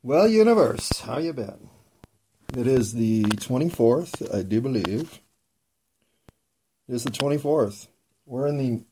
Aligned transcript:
Well, 0.00 0.28
universe, 0.28 1.00
how 1.00 1.18
you 1.18 1.32
been? 1.32 1.70
It 2.56 2.68
is 2.68 2.92
the 2.92 3.24
24th, 3.24 4.32
I 4.32 4.44
do 4.44 4.60
believe. 4.60 5.18
It 6.88 6.94
is 6.94 7.02
the 7.02 7.10
24th. 7.10 7.88
We're 8.24 8.46
in 8.46 8.58
the 8.58 8.84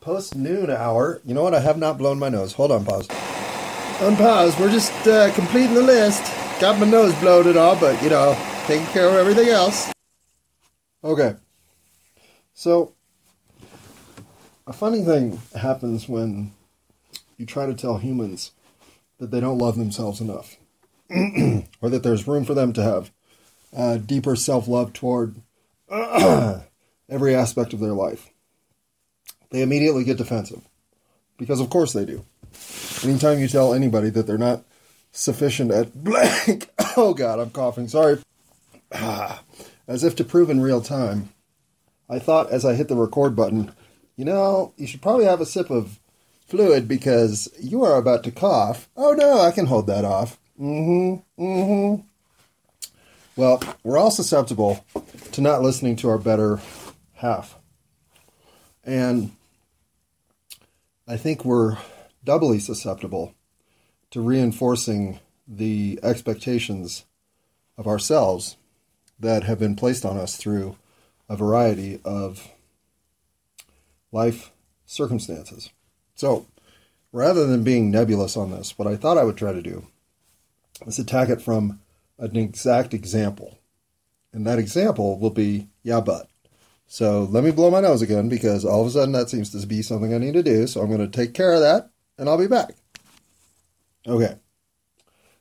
post 0.00 0.34
noon 0.34 0.68
hour. 0.68 1.20
You 1.24 1.34
know 1.34 1.44
what? 1.44 1.54
I 1.54 1.60
have 1.60 1.78
not 1.78 1.98
blown 1.98 2.18
my 2.18 2.30
nose. 2.30 2.54
Hold 2.54 2.72
on, 2.72 2.84
pause. 2.84 3.06
Unpause. 4.00 4.58
We're 4.58 4.72
just 4.72 4.92
uh, 5.06 5.32
completing 5.34 5.74
the 5.74 5.82
list. 5.82 6.24
Got 6.60 6.80
my 6.80 6.86
nose 6.86 7.14
blown 7.20 7.46
and 7.46 7.56
all, 7.56 7.78
but 7.78 8.02
you 8.02 8.10
know, 8.10 8.36
taking 8.66 8.86
care 8.86 9.08
of 9.08 9.14
everything 9.14 9.50
else. 9.50 9.92
Okay. 11.04 11.36
So, 12.54 12.94
a 14.66 14.72
funny 14.72 15.04
thing 15.04 15.40
happens 15.54 16.08
when 16.08 16.50
you 17.36 17.46
try 17.46 17.66
to 17.66 17.74
tell 17.74 17.98
humans 17.98 18.50
that 19.20 19.30
they 19.30 19.38
don't 19.38 19.58
love 19.58 19.76
themselves 19.76 20.20
enough, 20.20 20.56
or 21.80 21.90
that 21.90 22.02
there's 22.02 22.26
room 22.26 22.44
for 22.44 22.54
them 22.54 22.72
to 22.72 22.82
have 22.82 23.12
uh, 23.76 23.98
deeper 23.98 24.34
self 24.34 24.66
love 24.66 24.92
toward 24.92 25.36
every 27.08 27.34
aspect 27.34 27.72
of 27.72 27.80
their 27.80 27.92
life. 27.92 28.30
They 29.50 29.62
immediately 29.62 30.04
get 30.04 30.16
defensive, 30.16 30.62
because 31.38 31.60
of 31.60 31.70
course 31.70 31.92
they 31.92 32.04
do. 32.04 32.24
Anytime 33.04 33.38
you 33.38 33.46
tell 33.46 33.74
anybody 33.74 34.10
that 34.10 34.26
they're 34.26 34.38
not 34.38 34.64
sufficient 35.12 35.70
at 35.70 35.94
blank, 36.04 36.70
oh 36.96 37.14
god, 37.14 37.38
I'm 37.38 37.50
coughing, 37.50 37.88
sorry, 37.88 38.18
as 38.92 40.02
if 40.02 40.16
to 40.16 40.24
prove 40.24 40.48
in 40.48 40.60
real 40.60 40.80
time, 40.80 41.28
I 42.08 42.18
thought 42.18 42.50
as 42.50 42.64
I 42.64 42.74
hit 42.74 42.88
the 42.88 42.96
record 42.96 43.36
button, 43.36 43.72
you 44.16 44.24
know, 44.24 44.72
you 44.78 44.86
should 44.86 45.02
probably 45.02 45.26
have 45.26 45.40
a 45.40 45.46
sip 45.46 45.70
of 45.70 46.00
fluid 46.50 46.88
because 46.88 47.48
you 47.60 47.84
are 47.84 47.96
about 47.96 48.24
to 48.24 48.32
cough. 48.32 48.88
Oh 48.96 49.12
no, 49.12 49.40
I 49.40 49.52
can 49.52 49.66
hold 49.66 49.86
that 49.86 50.04
off. 50.04 50.38
Mm 50.60 51.22
hmm. 51.36 51.42
Mm 51.42 51.96
hmm. 51.96 52.06
Well, 53.36 53.62
we're 53.84 53.96
all 53.96 54.10
susceptible 54.10 54.84
to 55.32 55.40
not 55.40 55.62
listening 55.62 55.96
to 55.96 56.10
our 56.10 56.18
better 56.18 56.60
half. 57.14 57.56
And 58.84 59.30
I 61.06 61.16
think 61.16 61.44
we're 61.44 61.78
doubly 62.24 62.58
susceptible 62.58 63.34
to 64.10 64.20
reinforcing 64.20 65.20
the 65.46 66.00
expectations 66.02 67.04
of 67.78 67.86
ourselves 67.86 68.56
that 69.18 69.44
have 69.44 69.58
been 69.58 69.76
placed 69.76 70.04
on 70.04 70.16
us 70.16 70.36
through 70.36 70.76
a 71.28 71.36
variety 71.36 72.00
of 72.04 72.50
life 74.12 74.50
circumstances. 74.84 75.70
So, 76.20 76.46
rather 77.12 77.46
than 77.46 77.64
being 77.64 77.90
nebulous 77.90 78.36
on 78.36 78.50
this, 78.50 78.78
what 78.78 78.86
I 78.86 78.94
thought 78.94 79.16
I 79.16 79.24
would 79.24 79.38
try 79.38 79.54
to 79.54 79.62
do 79.62 79.86
is 80.86 80.98
attack 80.98 81.30
it 81.30 81.40
from 81.40 81.80
an 82.18 82.36
exact 82.36 82.92
example. 82.92 83.58
And 84.30 84.46
that 84.46 84.58
example 84.58 85.18
will 85.18 85.30
be, 85.30 85.68
yeah, 85.82 86.02
but. 86.02 86.28
So 86.86 87.22
let 87.22 87.42
me 87.42 87.52
blow 87.52 87.70
my 87.70 87.80
nose 87.80 88.02
again 88.02 88.28
because 88.28 88.66
all 88.66 88.82
of 88.82 88.88
a 88.88 88.90
sudden 88.90 89.12
that 89.12 89.30
seems 89.30 89.48
to 89.52 89.66
be 89.66 89.80
something 89.80 90.12
I 90.12 90.18
need 90.18 90.34
to 90.34 90.42
do. 90.42 90.66
So 90.66 90.82
I'm 90.82 90.88
going 90.88 91.00
to 91.00 91.08
take 91.08 91.32
care 91.32 91.54
of 91.54 91.60
that 91.60 91.88
and 92.18 92.28
I'll 92.28 92.36
be 92.36 92.46
back. 92.46 92.72
Okay. 94.06 94.36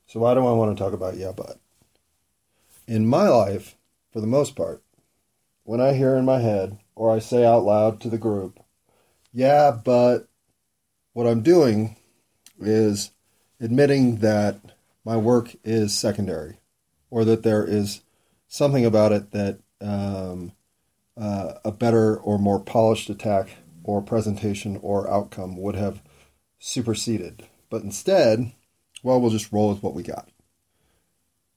So 0.06 0.22
why 0.22 0.34
do 0.34 0.48
I 0.48 0.54
want 0.54 0.78
to 0.78 0.82
talk 0.82 0.94
about 0.94 1.18
yeah, 1.18 1.34
but? 1.36 1.60
In 2.88 3.06
my 3.06 3.28
life, 3.28 3.76
for 4.14 4.22
the 4.22 4.28
most 4.28 4.56
part, 4.56 4.82
when 5.64 5.82
I 5.82 5.92
hear 5.92 6.16
in 6.16 6.24
my 6.24 6.40
head 6.40 6.80
or 6.96 7.14
I 7.14 7.20
say 7.20 7.44
out 7.44 7.66
loud 7.66 8.00
to 8.00 8.10
the 8.10 8.18
group, 8.18 8.62
yeah, 9.34 9.72
but 9.72 10.29
what 11.14 11.28
I'm 11.28 11.42
doing 11.42 11.96
is 12.60 13.12
admitting 13.60 14.18
that 14.18 14.60
my 15.04 15.18
work 15.18 15.56
is 15.64 15.98
secondary 15.98 16.60
or 17.10 17.26
that 17.26 17.44
there 17.44 17.66
is 17.66 18.02
something 18.48 18.86
about 18.86 19.12
it 19.12 19.32
that 19.32 19.60
um, 19.82 20.52
uh, 21.18 21.54
a 21.66 21.72
better 21.72 22.18
or 22.18 22.38
more 22.38 22.60
polished 22.60 23.10
attack 23.10 23.50
or 23.84 24.02
presentation 24.02 24.78
or 24.82 25.10
outcome 25.10 25.58
would 25.58 25.76
have 25.76 26.02
superseded. 26.60 27.44
But 27.70 27.84
instead, 27.84 28.52
well, 29.04 29.20
we'll 29.20 29.32
just 29.32 29.52
roll 29.52 29.70
with 29.70 29.82
what 29.82 29.94
we 29.94 30.04
got. 30.04 30.30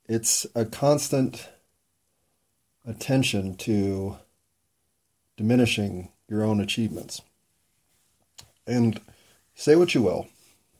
It's 0.09 0.47
a 0.55 0.65
constant 0.65 1.49
attention 2.87 3.57
to 3.57 4.19
diminishing 5.37 6.11
your 6.29 6.43
own 6.43 6.61
achievements. 6.61 7.23
And 8.67 9.01
say 9.63 9.77
what 9.77 9.95
you 9.95 10.03
will, 10.03 10.27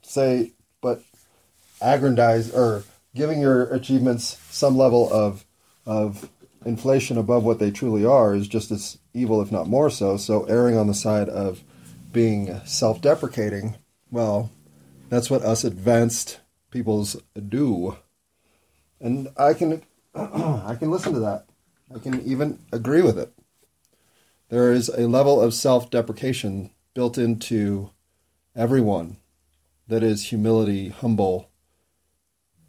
say, 0.01 0.51
but 0.81 1.01
aggrandize 1.81 2.53
or 2.53 2.83
giving 3.15 3.39
your 3.39 3.73
achievements 3.73 4.37
some 4.49 4.77
level 4.77 5.11
of 5.11 5.45
of 5.85 6.29
inflation 6.65 7.17
above 7.17 7.45
what 7.45 7.59
they 7.59 7.71
truly 7.71 8.05
are 8.05 8.35
is 8.35 8.47
just 8.47 8.71
as 8.71 8.97
evil, 9.13 9.41
if 9.41 9.51
not 9.51 9.67
more 9.67 9.89
so. 9.89 10.17
So 10.17 10.43
erring 10.45 10.77
on 10.77 10.87
the 10.87 10.93
side 10.93 11.29
of 11.29 11.61
being 12.11 12.59
self-deprecating, 12.65 13.75
well, 14.11 14.49
that's 15.09 15.29
what 15.29 15.41
us 15.43 15.63
advanced 15.63 16.39
peoples 16.69 17.15
do, 17.49 17.97
and 18.99 19.29
I 19.37 19.53
can 19.53 19.81
I 20.15 20.75
can 20.77 20.91
listen 20.91 21.13
to 21.13 21.19
that. 21.21 21.45
I 21.95 21.99
can 21.99 22.21
even 22.25 22.59
agree 22.73 23.01
with 23.01 23.17
it. 23.17 23.31
There 24.49 24.73
is 24.73 24.89
a 24.89 25.07
level 25.07 25.39
of 25.39 25.53
self-deprecation 25.53 26.71
built 26.93 27.17
into 27.17 27.92
everyone 28.55 29.17
that 29.87 30.03
is 30.03 30.25
humility, 30.25 30.89
humble 30.89 31.49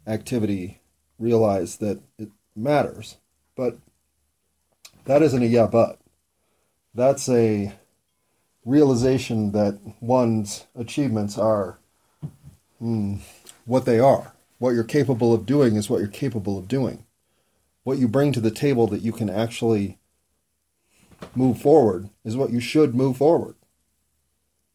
activity, 0.07 0.81
realize 1.17 1.77
that 1.77 2.01
it 2.17 2.29
matters. 2.55 3.17
But 3.55 3.77
that 5.05 5.21
isn't 5.21 5.43
a 5.43 5.45
yeah, 5.45 5.67
but. 5.67 5.99
That's 6.93 7.27
a 7.27 7.73
realization 8.63 9.51
that 9.51 9.79
one's 9.99 10.65
achievements 10.75 11.37
are 11.37 11.77
hmm, 12.79 13.17
what 13.65 13.85
they 13.85 13.99
are. 13.99 14.33
What 14.57 14.71
you're 14.71 14.85
capable 14.85 15.33
of 15.33 15.45
doing 15.45 15.75
is 15.75 15.89
what 15.89 15.99
you're 15.99 16.07
capable 16.07 16.57
of 16.57 16.67
doing. 16.67 17.05
What 17.83 17.97
you 17.97 18.07
bring 18.07 18.31
to 18.31 18.39
the 18.39 18.49
table 18.49 18.87
that 18.87 19.01
you 19.01 19.11
can 19.11 19.29
actually 19.29 19.99
move 21.35 21.61
forward 21.61 22.09
is 22.23 22.37
what 22.37 22.51
you 22.51 22.59
should 22.59 22.95
move 22.95 23.17
forward. 23.17 23.55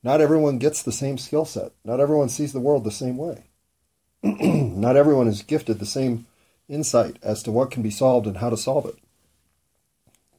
Not 0.02 0.20
everyone 0.20 0.58
gets 0.58 0.82
the 0.82 0.92
same 0.92 1.18
skill 1.18 1.44
set. 1.44 1.72
Not 1.84 2.00
everyone 2.00 2.28
sees 2.28 2.52
the 2.52 2.60
world 2.60 2.84
the 2.84 2.90
same 2.90 3.16
way. 3.16 3.44
Not 4.22 4.96
everyone 4.96 5.28
is 5.28 5.42
gifted 5.42 5.78
the 5.78 5.86
same 5.86 6.26
insight 6.68 7.18
as 7.22 7.42
to 7.42 7.52
what 7.52 7.70
can 7.70 7.82
be 7.82 7.90
solved 7.90 8.26
and 8.26 8.38
how 8.38 8.50
to 8.50 8.56
solve 8.56 8.86
it. 8.86 8.96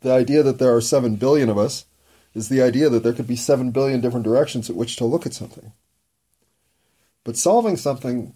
The 0.02 0.12
idea 0.12 0.42
that 0.44 0.58
there 0.58 0.76
are 0.76 0.82
7 0.82 1.16
billion 1.16 1.50
of 1.50 1.58
us 1.58 1.86
is 2.34 2.50
the 2.50 2.62
idea 2.62 2.90
that 2.90 3.04
there 3.04 3.14
could 3.14 3.28
be 3.28 3.36
7 3.36 3.72
billion 3.72 4.02
different 4.02 4.24
directions 4.24 4.70
at 4.70 4.76
which 4.76 4.96
to 4.96 5.06
look 5.06 5.26
at 5.26 5.34
something. 5.34 5.74
But 7.24 7.38
solving 7.38 7.78
something, 7.78 8.34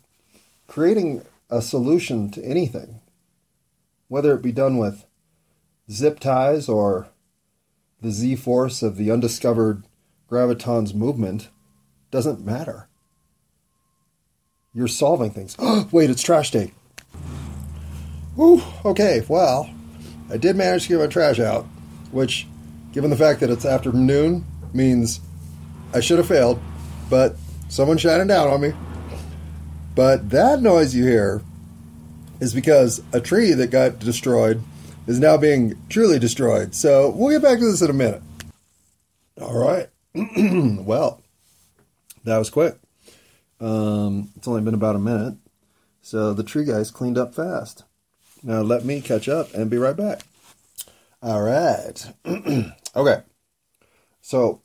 creating 0.68 1.24
a 1.50 1.62
solution 1.62 2.30
to 2.32 2.44
anything, 2.44 3.02
whether 4.10 4.36
it 4.36 4.44
be 4.44 4.52
done 4.52 4.78
with 4.78 5.06
zip 5.90 6.20
ties 6.20 6.70
or 6.70 7.08
the 8.02 8.12
z 8.12 8.36
force 8.36 8.84
of 8.84 8.98
the 8.98 9.10
undiscovered 9.10 9.84
graviton's 10.28 10.94
movement 10.94 11.50
doesn't 12.12 12.46
matter. 12.46 12.88
You're 14.74 14.88
solving 14.88 15.32
things. 15.32 15.56
Oh, 15.60 15.88
wait, 15.92 16.10
it's 16.10 16.22
trash 16.22 16.52
day. 16.52 16.74
Whew, 18.36 18.62
okay, 18.84 19.24
well, 19.28 19.70
I 20.30 20.38
did 20.38 20.56
manage 20.56 20.84
to 20.84 20.90
get 20.90 21.00
my 21.00 21.08
trash 21.08 21.40
out, 21.40 21.66
which, 22.12 22.48
given 22.92 23.10
the 23.10 23.16
fact 23.16 23.40
that 23.40 23.50
it's 23.50 23.66
afternoon, 23.66 24.46
means 24.74 25.22
I 25.94 26.02
should 26.02 26.18
have 26.18 26.28
failed, 26.28 26.60
but 27.10 27.38
someone's 27.70 28.02
shining 28.02 28.28
down 28.28 28.50
on 28.50 28.62
me. 28.62 28.74
But 29.96 30.30
that 30.32 30.62
noise 30.62 30.94
you 30.94 31.06
hear 31.06 31.42
is 32.42 32.54
because 32.54 33.02
a 33.14 33.22
tree 33.22 33.54
that 33.54 33.72
got 33.72 34.00
destroyed 34.00 34.62
is 35.08 35.20
now 35.20 35.38
being 35.38 35.82
truly 35.88 36.20
destroyed. 36.20 36.76
So 36.76 37.10
we'll 37.12 37.32
get 37.32 37.42
back 37.42 37.60
to 37.60 37.66
this 37.66 37.82
in 37.82 37.90
a 37.90 37.94
minute. 37.94 38.22
All 39.42 39.58
right. 39.58 39.90
well, 40.86 41.22
that 42.24 42.38
was 42.38 42.50
quick. 42.50 42.78
Um, 43.60 44.32
it's 44.36 44.48
only 44.48 44.62
been 44.62 44.74
about 44.74 44.96
a 44.96 45.00
minute. 45.00 45.36
So 46.02 46.34
the 46.34 46.44
tree 46.44 46.66
guys 46.66 46.90
cleaned 46.90 47.18
up 47.18 47.36
fast. 47.36 47.84
Now 48.42 48.62
let 48.62 48.86
me 48.86 49.02
catch 49.02 49.28
up 49.28 49.54
and 49.54 49.70
be 49.70 49.78
right 49.78 49.96
back. 49.96 50.22
All 51.22 51.42
right. 51.42 52.14
okay. 52.96 53.24
So 54.22 54.62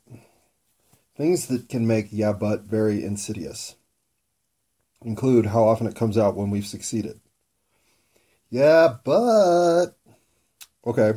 things 1.17 1.47
that 1.47 1.67
can 1.67 1.85
make 1.85 2.07
yeah 2.11 2.31
but 2.31 2.61
very 2.61 3.03
insidious 3.03 3.75
include 5.03 5.47
how 5.47 5.63
often 5.63 5.87
it 5.87 5.95
comes 5.95 6.17
out 6.17 6.35
when 6.35 6.49
we've 6.49 6.65
succeeded. 6.65 7.19
Yeah, 8.49 8.95
but 9.03 9.97
okay. 10.85 11.13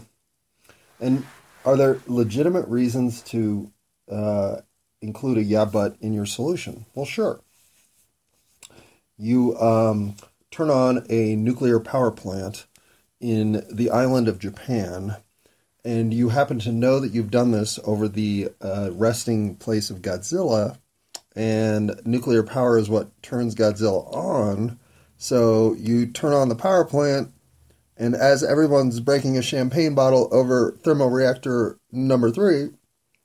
And 1.01 1.25
are 1.65 1.77
there 1.77 2.01
legitimate 2.07 2.67
reasons 2.69 3.23
to 3.23 3.71
uh, 4.11 4.56
include 5.01 5.39
a 5.39 5.43
yeah 5.43 5.65
but 5.65 5.97
in 6.01 6.12
your 6.12 6.27
solution? 6.27 6.87
Well, 6.95 7.06
sure. 7.06 7.41
You 9.17 9.56
um, 9.59 10.17
turn 10.51 10.71
on 10.71 11.06
a 11.09 11.37
nuclear 11.37 11.79
power 11.79 12.11
plant 12.11 12.67
in 13.21 13.65
the 13.71 13.91
island 13.91 14.29
of 14.29 14.39
Japan, 14.39 15.17
and 15.85 16.12
you 16.12 16.31
happen 16.31 16.59
to 16.61 16.73
know 16.73 16.99
that 17.01 17.12
you've 17.12 17.31
done 17.31 17.53
this 17.53 17.79
over 17.85 18.09
the 18.09 18.51
uh, 18.61 18.91
resting 18.93 19.56
place 19.56 19.91
of 19.91 20.03
Godzilla, 20.03 20.79
and 21.37 22.01
nuclear 22.05 22.43
power 22.43 22.79
is 22.79 22.89
what 22.89 23.11
turns 23.23 23.55
Godzilla 23.55 24.12
on. 24.15 24.79
So 25.17 25.75
you 25.75 26.06
turn 26.06 26.33
on 26.33 26.49
the 26.49 26.55
power 26.55 26.85
plant, 26.85 27.33
and 27.97 28.15
as 28.15 28.43
everyone's 28.43 29.01
breaking 29.01 29.39
a 29.39 29.43
champagne 29.43 29.95
bottle 29.95 30.29
over 30.33 30.73
thermoreactor 30.83 31.79
number 31.93 32.31
three, 32.31 32.71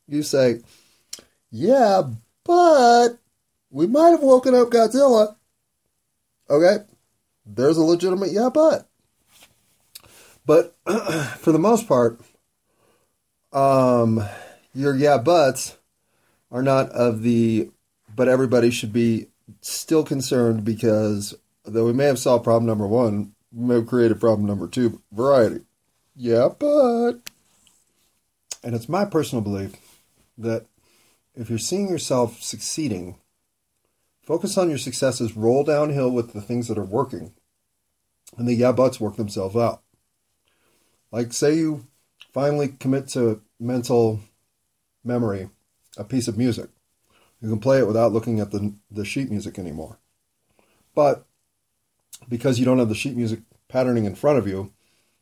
you 0.09 0.23
say, 0.23 0.61
Yeah, 1.51 2.03
but 2.43 3.09
we 3.69 3.87
might 3.87 4.09
have 4.09 4.23
woken 4.23 4.55
up 4.55 4.69
Godzilla. 4.69 5.35
Okay? 6.49 6.83
There's 7.45 7.77
a 7.77 7.83
legitimate 7.83 8.31
yeah, 8.31 8.49
but. 8.53 8.87
But 10.45 10.75
for 11.37 11.51
the 11.51 11.59
most 11.59 11.87
part, 11.87 12.19
um, 13.53 14.23
your 14.73 14.95
yeah, 14.95 15.17
buts 15.17 15.77
are 16.51 16.63
not 16.63 16.89
of 16.89 17.21
the, 17.21 17.69
but 18.15 18.27
everybody 18.27 18.71
should 18.71 18.93
be 18.93 19.27
still 19.61 20.03
concerned 20.03 20.63
because 20.63 21.35
though 21.65 21.85
we 21.85 21.93
may 21.93 22.05
have 22.05 22.19
solved 22.19 22.43
problem 22.43 22.65
number 22.65 22.87
one, 22.87 23.33
we 23.51 23.67
may 23.67 23.75
have 23.75 23.87
created 23.87 24.19
problem 24.19 24.47
number 24.47 24.67
two 24.67 25.01
variety. 25.11 25.61
Yeah, 26.15 26.49
but. 26.57 27.19
And 28.61 28.75
it's 28.75 28.89
my 28.89 29.05
personal 29.05 29.41
belief 29.41 29.73
that 30.39 30.65
if 31.35 31.49
you're 31.49 31.59
seeing 31.59 31.87
yourself 31.87 32.41
succeeding, 32.41 33.17
focus 34.23 34.57
on 34.57 34.69
your 34.69 34.77
successes, 34.77 35.35
roll 35.35 35.63
downhill 35.63 36.09
with 36.09 36.33
the 36.33 36.41
things 36.41 36.67
that 36.67 36.77
are 36.77 36.83
working, 36.83 37.33
and 38.37 38.47
the 38.47 38.55
yeah 38.55 38.71
buts 38.71 38.99
work 38.99 39.15
themselves 39.15 39.55
out. 39.55 39.81
Like, 41.11 41.33
say 41.33 41.55
you 41.55 41.85
finally 42.33 42.69
commit 42.69 43.07
to 43.09 43.41
mental 43.59 44.21
memory 45.03 45.49
a 45.97 46.03
piece 46.03 46.27
of 46.27 46.37
music. 46.37 46.69
You 47.41 47.49
can 47.49 47.59
play 47.59 47.79
it 47.79 47.87
without 47.87 48.11
looking 48.11 48.39
at 48.39 48.51
the, 48.51 48.73
the 48.91 49.05
sheet 49.05 49.29
music 49.29 49.57
anymore. 49.57 49.97
But 50.93 51.25
because 52.27 52.59
you 52.59 52.65
don't 52.65 52.79
have 52.79 52.89
the 52.89 52.95
sheet 52.95 53.15
music 53.15 53.39
patterning 53.67 54.05
in 54.05 54.15
front 54.15 54.37
of 54.37 54.47
you, 54.47 54.73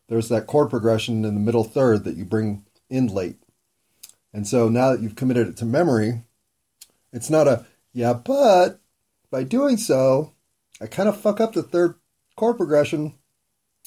there's 0.08 0.30
that 0.30 0.48
chord 0.48 0.69
progression 0.69 1.24
in 1.25 1.36
the 1.36 1.40
middle 1.40 1.64
third 1.64 2.04
that 2.06 2.16
you 2.16 2.25
bring 2.25 2.66
in 2.90 3.08
late. 3.08 3.38
And 4.38 4.48
so 4.48 4.69
now 4.69 4.92
that 4.92 5.01
you've 5.01 5.16
committed 5.16 5.48
it 5.48 5.57
to 5.57 5.66
memory, 5.66 6.22
it's 7.12 7.31
not 7.31 7.48
a, 7.48 7.66
yeah, 7.92 8.13
but 8.13 8.80
by 9.31 9.42
doing 9.42 9.78
so, 9.78 10.34
I 10.80 10.86
kind 10.86 11.10
of 11.10 11.19
fuck 11.19 11.42
up 11.42 11.54
the 11.54 11.63
third 11.63 11.95
chord 12.36 12.57
progression. 12.57 13.16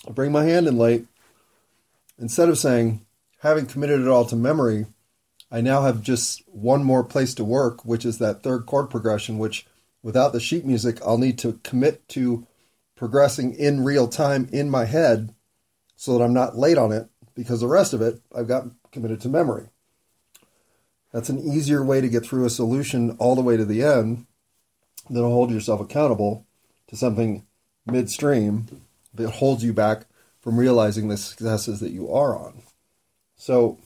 I 0.08 0.10
bring 0.10 0.32
my 0.32 0.42
hand 0.42 0.66
in 0.66 0.76
late. 0.76 1.06
Instead 2.18 2.48
of 2.48 2.58
saying, 2.58 3.06
having 3.38 3.64
committed 3.64 4.00
it 4.00 4.08
all 4.08 4.24
to 4.24 4.34
memory, 4.34 4.86
I 5.52 5.60
now 5.60 5.82
have 5.82 6.02
just 6.02 6.42
one 6.48 6.82
more 6.82 7.04
place 7.04 7.32
to 7.34 7.44
work, 7.44 7.84
which 7.84 8.04
is 8.04 8.18
that 8.18 8.42
third 8.42 8.66
chord 8.66 8.90
progression, 8.90 9.38
which 9.38 9.68
without 10.02 10.32
the 10.32 10.40
sheet 10.40 10.64
music, 10.64 10.98
I'll 11.06 11.16
need 11.16 11.38
to 11.38 11.60
commit 11.62 12.08
to 12.08 12.44
progressing 12.96 13.54
in 13.54 13.84
real 13.84 14.08
time 14.08 14.48
in 14.50 14.68
my 14.68 14.86
head 14.86 15.32
so 15.94 16.18
that 16.18 16.24
I'm 16.24 16.34
not 16.34 16.58
late 16.58 16.76
on 16.76 16.90
it 16.90 17.08
because 17.36 17.60
the 17.60 17.68
rest 17.68 17.92
of 17.92 18.02
it 18.02 18.20
I've 18.36 18.48
got 18.48 18.66
committed 18.90 19.20
to 19.20 19.28
memory. 19.28 19.68
That's 21.12 21.28
an 21.28 21.38
easier 21.38 21.82
way 21.84 22.00
to 22.00 22.08
get 22.08 22.24
through 22.24 22.44
a 22.44 22.50
solution 22.50 23.16
all 23.18 23.34
the 23.34 23.42
way 23.42 23.56
to 23.56 23.64
the 23.64 23.82
end 23.82 24.26
than 25.08 25.22
to 25.22 25.28
hold 25.28 25.50
yourself 25.50 25.80
accountable 25.80 26.46
to 26.88 26.96
something 26.96 27.44
midstream 27.86 28.82
that 29.14 29.30
holds 29.30 29.64
you 29.64 29.72
back 29.72 30.06
from 30.40 30.58
realizing 30.58 31.08
the 31.08 31.16
successes 31.16 31.80
that 31.80 31.90
you 31.90 32.12
are 32.12 32.36
on. 32.36 32.62
So, 33.36 33.78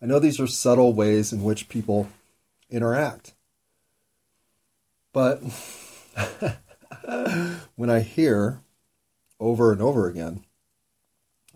I 0.00 0.06
know 0.06 0.18
these 0.18 0.40
are 0.40 0.46
subtle 0.46 0.92
ways 0.92 1.32
in 1.32 1.42
which 1.42 1.68
people 1.68 2.08
interact. 2.70 3.34
But 5.12 5.42
when 7.76 7.90
I 7.90 8.00
hear 8.00 8.60
over 9.38 9.72
and 9.72 9.80
over 9.80 10.08
again 10.08 10.44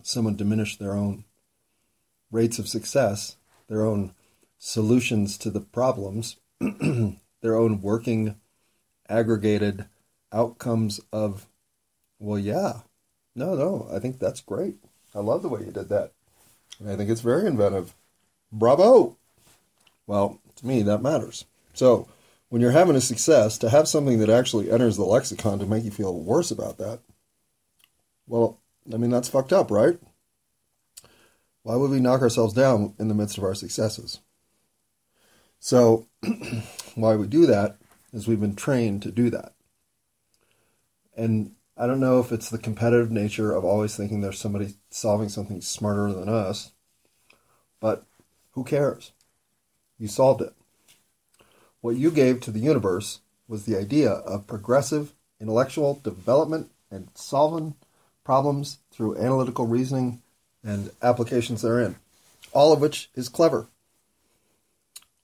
someone 0.03 0.35
diminish 0.35 0.77
their 0.77 0.93
own 0.93 1.25
rates 2.31 2.59
of 2.59 2.67
success, 2.67 3.35
their 3.67 3.83
own 3.83 4.13
solutions 4.57 5.37
to 5.39 5.49
the 5.49 5.61
problems, 5.61 6.37
their 6.59 7.55
own 7.55 7.81
working 7.81 8.35
aggregated 9.09 9.85
outcomes 10.31 10.99
of, 11.11 11.47
well, 12.19 12.39
yeah, 12.39 12.81
no, 13.35 13.55
no, 13.55 13.87
I 13.93 13.99
think 13.99 14.19
that's 14.19 14.41
great. 14.41 14.75
I 15.13 15.19
love 15.19 15.41
the 15.41 15.49
way 15.49 15.61
you 15.61 15.71
did 15.71 15.89
that. 15.89 16.11
And 16.79 16.89
I 16.89 16.95
think 16.95 17.09
it's 17.09 17.21
very 17.21 17.47
inventive. 17.47 17.93
Bravo! 18.51 19.17
Well, 20.05 20.39
to 20.55 20.67
me, 20.67 20.81
that 20.83 21.01
matters. 21.01 21.45
So, 21.73 22.07
when 22.49 22.61
you're 22.61 22.71
having 22.71 22.95
a 22.95 23.01
success, 23.01 23.57
to 23.59 23.69
have 23.69 23.87
something 23.87 24.19
that 24.19 24.29
actually 24.29 24.71
enters 24.71 24.95
the 24.95 25.03
lexicon 25.03 25.59
to 25.59 25.65
make 25.65 25.83
you 25.83 25.91
feel 25.91 26.17
worse 26.17 26.49
about 26.49 26.77
that, 26.77 26.99
well, 28.27 28.59
I 28.93 28.97
mean, 28.97 29.09
that's 29.09 29.29
fucked 29.29 29.53
up, 29.53 29.69
right? 29.69 29.99
Why 31.63 31.75
would 31.75 31.91
we 31.91 31.99
knock 31.99 32.21
ourselves 32.21 32.53
down 32.53 32.93
in 32.97 33.09
the 33.09 33.13
midst 33.13 33.37
of 33.37 33.43
our 33.43 33.55
successes? 33.55 34.21
So, 35.67 36.07
why 36.95 37.17
we 37.17 37.27
do 37.27 37.45
that 37.45 37.75
is 38.13 38.25
we've 38.25 38.39
been 38.39 38.55
trained 38.55 39.01
to 39.01 39.11
do 39.11 39.29
that. 39.31 39.51
And 41.17 41.55
I 41.75 41.87
don't 41.87 41.99
know 41.99 42.21
if 42.21 42.31
it's 42.31 42.49
the 42.49 42.57
competitive 42.57 43.11
nature 43.11 43.51
of 43.51 43.65
always 43.65 43.93
thinking 43.93 44.21
there's 44.21 44.39
somebody 44.39 44.75
solving 44.89 45.27
something 45.27 45.59
smarter 45.59 46.13
than 46.13 46.29
us, 46.29 46.71
but 47.81 48.05
who 48.51 48.63
cares? 48.63 49.11
You 49.99 50.07
solved 50.07 50.41
it. 50.41 50.53
What 51.81 51.97
you 51.97 52.11
gave 52.11 52.39
to 52.41 52.51
the 52.51 52.61
universe 52.61 53.19
was 53.49 53.65
the 53.65 53.77
idea 53.77 54.11
of 54.11 54.47
progressive 54.47 55.15
intellectual 55.37 55.99
development 56.01 56.71
and 56.89 57.09
solving 57.13 57.75
problems 58.23 58.77
through 58.89 59.17
analytical 59.17 59.67
reasoning 59.67 60.21
and 60.63 60.91
applications 61.01 61.61
therein, 61.61 61.97
all 62.53 62.71
of 62.71 62.79
which 62.79 63.09
is 63.15 63.27
clever. 63.27 63.67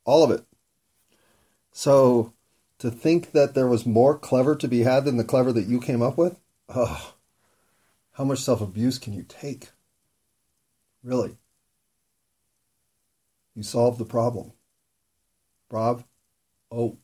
All 0.05 0.23
of 0.23 0.31
it. 0.31 0.43
So 1.71 2.33
to 2.79 2.91
think 2.91 3.31
that 3.31 3.53
there 3.55 3.67
was 3.67 3.85
more 3.85 4.17
clever 4.17 4.55
to 4.55 4.67
be 4.67 4.81
had 4.81 5.05
than 5.05 5.17
the 5.17 5.23
clever 5.23 5.51
that 5.53 5.67
you 5.67 5.79
came 5.79 6.01
up 6.01 6.17
with, 6.17 6.39
oh, 6.69 7.13
how 8.13 8.23
much 8.23 8.39
self 8.39 8.61
abuse 8.61 8.99
can 8.99 9.13
you 9.13 9.23
take? 9.23 9.69
Really? 11.03 11.37
You 13.55 13.63
solved 13.63 13.99
the 13.99 14.05
problem. 14.05 14.53
Brav? 15.69 16.03
Oh. 16.71 16.97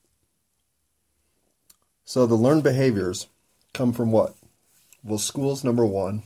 So 2.06 2.26
the 2.26 2.36
learned 2.36 2.64
behaviors 2.64 3.28
come 3.74 3.94
from 3.94 4.12
what? 4.12 4.36
Well, 5.04 5.18
schools, 5.18 5.64
number 5.64 5.86
one. 5.86 6.24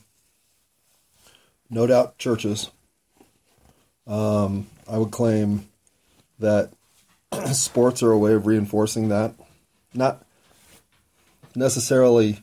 No 1.70 1.86
doubt 1.86 2.18
churches. 2.18 2.70
Um, 4.06 4.66
I 4.88 4.98
would 4.98 5.10
claim 5.10 5.68
that 6.38 6.70
sports 7.52 8.02
are 8.02 8.12
a 8.12 8.18
way 8.18 8.34
of 8.34 8.46
reinforcing 8.46 9.08
that. 9.08 9.34
Not 9.92 10.24
necessarily. 11.54 12.40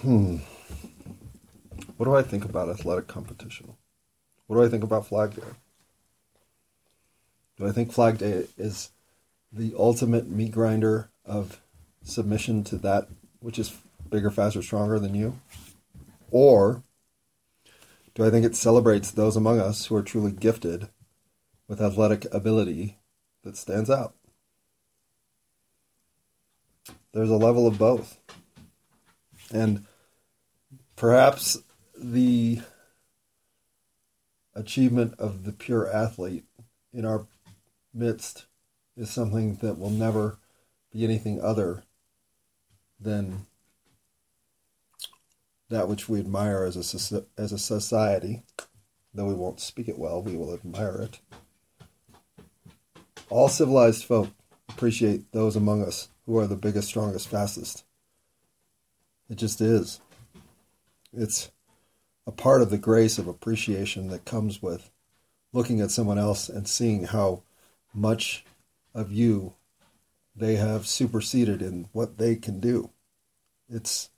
Hmm. 0.00 0.38
What 1.96 2.06
do 2.06 2.14
I 2.14 2.22
think 2.22 2.44
about 2.44 2.68
athletic 2.68 3.08
competition? 3.08 3.74
What 4.46 4.56
do 4.56 4.64
I 4.64 4.68
think 4.68 4.84
about 4.84 5.06
Flag 5.06 5.34
Day? 5.34 5.42
Do 7.58 7.66
I 7.66 7.72
think 7.72 7.92
Flag 7.92 8.18
Day 8.18 8.46
is 8.56 8.90
the 9.52 9.74
ultimate 9.76 10.28
meat 10.28 10.52
grinder 10.52 11.10
of 11.24 11.60
submission 12.04 12.62
to 12.64 12.76
that 12.76 13.08
which 13.40 13.58
is 13.58 13.76
bigger, 14.08 14.30
faster, 14.30 14.62
stronger 14.62 14.98
than 14.98 15.14
you? 15.14 15.40
Or 16.30 16.82
do 18.14 18.24
I 18.24 18.30
think 18.30 18.44
it 18.44 18.56
celebrates 18.56 19.10
those 19.10 19.36
among 19.36 19.60
us 19.60 19.86
who 19.86 19.96
are 19.96 20.02
truly 20.02 20.32
gifted 20.32 20.88
with 21.66 21.80
athletic 21.80 22.26
ability 22.32 22.97
that 23.44 23.56
stands 23.56 23.90
out. 23.90 24.14
There's 27.12 27.30
a 27.30 27.36
level 27.36 27.66
of 27.66 27.78
both. 27.78 28.20
And 29.52 29.86
perhaps 30.96 31.58
the 31.96 32.60
achievement 34.54 35.14
of 35.18 35.44
the 35.44 35.52
pure 35.52 35.90
athlete 35.90 36.44
in 36.92 37.04
our 37.04 37.26
midst 37.94 38.46
is 38.96 39.10
something 39.10 39.56
that 39.56 39.78
will 39.78 39.90
never 39.90 40.38
be 40.92 41.04
anything 41.04 41.40
other 41.40 41.84
than 43.00 43.46
that 45.70 45.88
which 45.88 46.08
we 46.08 46.18
admire 46.18 46.64
as 46.64 46.76
a, 46.76 47.24
as 47.36 47.52
a 47.52 47.58
society. 47.58 48.42
Though 49.14 49.26
we 49.26 49.34
won't 49.34 49.60
speak 49.60 49.88
it 49.88 49.98
well, 49.98 50.22
we 50.22 50.36
will 50.36 50.52
admire 50.52 51.00
it. 51.02 51.20
All 53.30 53.48
civilized 53.48 54.04
folk 54.04 54.30
appreciate 54.68 55.32
those 55.32 55.56
among 55.56 55.82
us 55.82 56.08
who 56.26 56.38
are 56.38 56.46
the 56.46 56.56
biggest, 56.56 56.88
strongest, 56.88 57.28
fastest. 57.28 57.84
It 59.28 59.36
just 59.36 59.60
is. 59.60 60.00
It's 61.12 61.50
a 62.26 62.32
part 62.32 62.62
of 62.62 62.70
the 62.70 62.78
grace 62.78 63.18
of 63.18 63.26
appreciation 63.26 64.08
that 64.08 64.24
comes 64.24 64.62
with 64.62 64.90
looking 65.52 65.80
at 65.80 65.90
someone 65.90 66.18
else 66.18 66.48
and 66.48 66.68
seeing 66.68 67.04
how 67.04 67.42
much 67.94 68.44
of 68.94 69.12
you 69.12 69.54
they 70.34 70.56
have 70.56 70.86
superseded 70.86 71.62
in 71.62 71.88
what 71.92 72.18
they 72.18 72.36
can 72.36 72.60
do. 72.60 72.90
It's, 73.68 74.10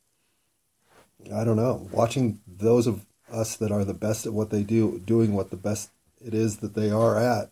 I 1.34 1.44
don't 1.44 1.56
know, 1.56 1.88
watching 1.92 2.40
those 2.46 2.86
of 2.86 3.06
us 3.32 3.56
that 3.56 3.72
are 3.72 3.84
the 3.84 3.94
best 3.94 4.26
at 4.26 4.32
what 4.32 4.50
they 4.50 4.62
do, 4.62 5.00
doing 5.04 5.34
what 5.34 5.50
the 5.50 5.56
best 5.56 5.90
it 6.24 6.34
is 6.34 6.58
that 6.58 6.74
they 6.74 6.90
are 6.90 7.18
at. 7.18 7.50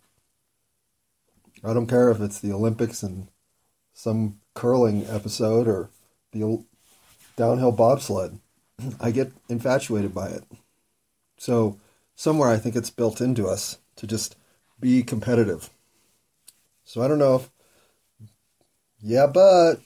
I 1.64 1.74
don't 1.74 1.86
care 1.86 2.10
if 2.10 2.20
it's 2.20 2.40
the 2.40 2.52
Olympics 2.52 3.02
and 3.02 3.28
some 3.92 4.40
curling 4.54 5.06
episode 5.06 5.66
or 5.66 5.90
the 6.32 6.64
downhill 7.36 7.72
bobsled. 7.72 8.38
I 9.00 9.10
get 9.10 9.32
infatuated 9.48 10.14
by 10.14 10.28
it. 10.28 10.44
So, 11.36 11.78
somewhere 12.14 12.48
I 12.48 12.58
think 12.58 12.76
it's 12.76 12.90
built 12.90 13.20
into 13.20 13.48
us 13.48 13.78
to 13.96 14.06
just 14.06 14.36
be 14.80 15.02
competitive. 15.02 15.70
So, 16.84 17.02
I 17.02 17.08
don't 17.08 17.18
know 17.18 17.36
if, 17.36 17.50
yeah, 19.00 19.26
but 19.26 19.80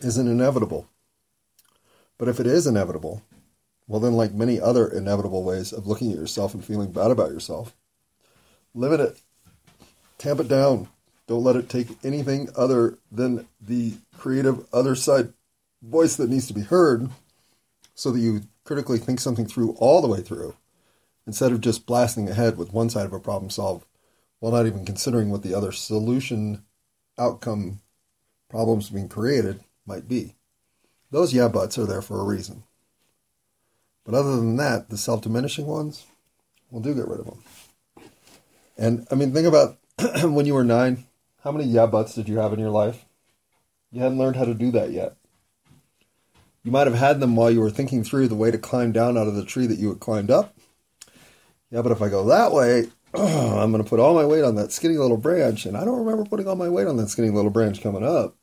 isn't 0.00 0.28
inevitable. 0.28 0.88
But 2.18 2.28
if 2.28 2.38
it 2.38 2.46
is 2.46 2.66
inevitable, 2.66 3.22
well, 3.86 4.00
then, 4.00 4.12
like 4.12 4.32
many 4.32 4.60
other 4.60 4.86
inevitable 4.86 5.42
ways 5.42 5.72
of 5.72 5.86
looking 5.86 6.12
at 6.12 6.18
yourself 6.18 6.54
and 6.54 6.64
feeling 6.64 6.92
bad 6.92 7.10
about 7.10 7.32
yourself, 7.32 7.74
limit 8.72 9.00
it, 9.00 9.20
tamp 10.20 10.38
it 10.38 10.48
down. 10.48 10.88
Don't 11.26 11.42
let 11.42 11.56
it 11.56 11.68
take 11.68 11.88
anything 12.04 12.48
other 12.56 12.98
than 13.10 13.46
the 13.60 13.94
creative 14.16 14.66
other 14.72 14.94
side 14.94 15.32
voice 15.82 16.16
that 16.16 16.28
needs 16.28 16.46
to 16.46 16.54
be 16.54 16.60
heard 16.60 17.08
so 17.94 18.10
that 18.10 18.20
you 18.20 18.42
critically 18.64 18.98
think 18.98 19.18
something 19.18 19.46
through 19.46 19.72
all 19.78 20.00
the 20.00 20.08
way 20.08 20.20
through 20.20 20.54
instead 21.26 21.52
of 21.52 21.60
just 21.60 21.86
blasting 21.86 22.28
ahead 22.28 22.58
with 22.58 22.72
one 22.72 22.90
side 22.90 23.06
of 23.06 23.12
a 23.12 23.20
problem 23.20 23.50
solved 23.50 23.86
while 24.40 24.52
not 24.52 24.66
even 24.66 24.84
considering 24.84 25.30
what 25.30 25.42
the 25.42 25.54
other 25.54 25.72
solution 25.72 26.64
outcome 27.18 27.80
problems 28.48 28.90
being 28.90 29.08
created 29.08 29.60
might 29.86 30.08
be. 30.08 30.34
Those 31.10 31.34
yeah 31.34 31.48
buts 31.48 31.78
are 31.78 31.86
there 31.86 32.02
for 32.02 32.20
a 32.20 32.24
reason. 32.24 32.64
But 34.04 34.14
other 34.14 34.36
than 34.36 34.56
that, 34.56 34.90
the 34.90 34.98
self 34.98 35.22
diminishing 35.22 35.66
ones, 35.66 36.04
we'll 36.70 36.82
do 36.82 36.94
get 36.94 37.08
rid 37.08 37.20
of 37.20 37.26
them. 37.26 37.42
And 38.76 39.06
I 39.10 39.14
mean, 39.14 39.32
think 39.32 39.46
about 39.46 39.79
when 40.22 40.46
you 40.46 40.54
were 40.54 40.64
nine, 40.64 41.04
how 41.42 41.52
many 41.52 41.64
yeah 41.64 41.86
buts 41.86 42.14
did 42.14 42.28
you 42.28 42.38
have 42.38 42.52
in 42.52 42.58
your 42.58 42.70
life? 42.70 43.04
You 43.90 44.02
hadn't 44.02 44.18
learned 44.18 44.36
how 44.36 44.44
to 44.44 44.54
do 44.54 44.70
that 44.70 44.92
yet. 44.92 45.16
You 46.62 46.70
might 46.70 46.86
have 46.86 46.96
had 46.96 47.20
them 47.20 47.36
while 47.36 47.50
you 47.50 47.60
were 47.60 47.70
thinking 47.70 48.04
through 48.04 48.28
the 48.28 48.34
way 48.34 48.50
to 48.50 48.58
climb 48.58 48.92
down 48.92 49.16
out 49.16 49.26
of 49.26 49.34
the 49.34 49.44
tree 49.44 49.66
that 49.66 49.78
you 49.78 49.88
had 49.88 50.00
climbed 50.00 50.30
up. 50.30 50.54
Yeah, 51.70 51.82
but 51.82 51.92
if 51.92 52.02
I 52.02 52.08
go 52.08 52.26
that 52.26 52.52
way, 52.52 52.88
I'm 53.14 53.72
going 53.72 53.82
to 53.82 53.88
put 53.88 54.00
all 54.00 54.14
my 54.14 54.24
weight 54.24 54.44
on 54.44 54.54
that 54.56 54.72
skinny 54.72 54.96
little 54.96 55.16
branch, 55.16 55.66
and 55.66 55.76
I 55.76 55.84
don't 55.84 56.04
remember 56.04 56.24
putting 56.24 56.46
all 56.46 56.56
my 56.56 56.68
weight 56.68 56.86
on 56.86 56.96
that 56.98 57.08
skinny 57.08 57.30
little 57.30 57.50
branch 57.50 57.82
coming 57.82 58.04
up. 58.04 58.36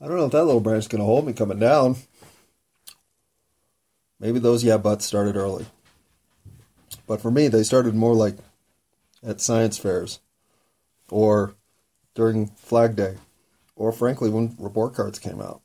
I 0.00 0.06
don't 0.06 0.16
know 0.16 0.26
if 0.26 0.32
that 0.32 0.44
little 0.44 0.60
branch 0.60 0.84
is 0.84 0.88
going 0.88 1.00
to 1.00 1.06
hold 1.06 1.26
me 1.26 1.32
coming 1.32 1.58
down. 1.58 1.96
Maybe 4.20 4.38
those 4.38 4.64
yeah 4.64 4.76
buts 4.76 5.04
started 5.04 5.36
early. 5.36 5.66
But 7.06 7.20
for 7.20 7.30
me, 7.30 7.48
they 7.48 7.62
started 7.62 7.94
more 7.94 8.14
like 8.14 8.36
at 9.22 9.40
science 9.40 9.78
fairs 9.78 10.20
or 11.10 11.54
during 12.14 12.46
Flag 12.46 12.96
Day 12.96 13.16
or 13.76 13.92
frankly 13.92 14.30
when 14.30 14.56
report 14.58 14.94
cards 14.94 15.18
came 15.18 15.40
out. 15.40 15.62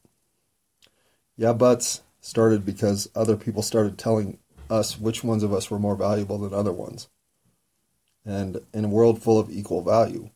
Yeah, 1.38 1.54
buts 1.54 2.02
started 2.20 2.66
because 2.66 3.10
other 3.16 3.36
people 3.36 3.64
started 3.64 3.98
telling 3.98 4.38
us 4.70 5.00
which 5.00 5.24
ones 5.24 5.44
of 5.44 5.54
us 5.54 5.72
were 5.72 5.80
more 5.80 5.96
valuable 5.96 6.38
than 6.38 6.54
other 6.54 6.72
ones. 6.72 7.08
And 8.24 8.62
in 8.74 8.86
a 8.86 8.90
world 8.90 9.22
full 9.22 9.40
of 9.40 9.50
equal 9.50 9.82
value, 9.82 10.30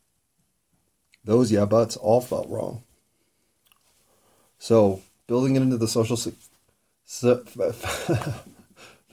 those 1.24 1.52
yeah 1.52 1.66
buts 1.66 1.96
all 1.98 2.22
felt 2.22 2.50
wrong. 2.50 2.84
So, 4.58 5.02
building 5.28 5.56
it 5.56 5.62
into 5.62 5.78
the 5.78 5.88
social 5.88 6.18
so, 6.18 7.36
the 7.46 8.44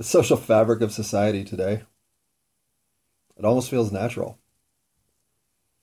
social 0.00 0.36
fabric 0.36 0.80
of 0.80 0.92
society 0.92 1.44
today, 1.44 1.82
it 3.36 3.44
almost 3.44 3.68
feels 3.68 3.92
natural. 3.92 4.38